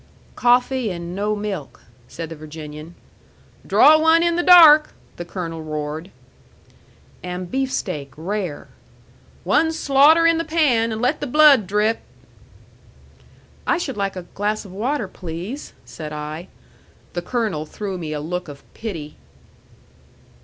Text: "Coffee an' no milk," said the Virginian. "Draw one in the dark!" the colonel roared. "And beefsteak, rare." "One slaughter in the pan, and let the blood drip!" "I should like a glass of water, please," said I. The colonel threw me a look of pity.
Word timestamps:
"Coffee 0.35 0.91
an' 0.91 1.13
no 1.13 1.35
milk," 1.35 1.81
said 2.07 2.29
the 2.29 2.35
Virginian. 2.35 2.95
"Draw 3.67 3.99
one 3.99 4.23
in 4.23 4.35
the 4.35 4.41
dark!" 4.41 4.93
the 5.17 5.25
colonel 5.25 5.61
roared. 5.61 6.09
"And 7.21 7.51
beefsteak, 7.51 8.11
rare." 8.17 8.67
"One 9.43 9.71
slaughter 9.71 10.25
in 10.25 10.39
the 10.39 10.43
pan, 10.43 10.91
and 10.91 11.03
let 11.03 11.19
the 11.21 11.27
blood 11.27 11.67
drip!" 11.67 11.99
"I 13.67 13.77
should 13.77 13.95
like 13.95 14.15
a 14.15 14.23
glass 14.33 14.65
of 14.65 14.71
water, 14.73 15.07
please," 15.07 15.73
said 15.85 16.11
I. 16.11 16.47
The 17.13 17.21
colonel 17.21 17.67
threw 17.67 17.99
me 17.99 18.11
a 18.11 18.19
look 18.19 18.47
of 18.47 18.63
pity. 18.73 19.17